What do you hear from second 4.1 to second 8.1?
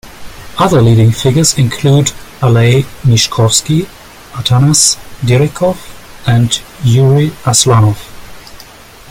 Atanas Direkov and Jurij Aslanov.